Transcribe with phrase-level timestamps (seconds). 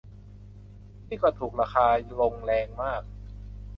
[1.07, 1.87] นี่ก็ถูก ราคา
[2.19, 3.01] ลงแรงมาก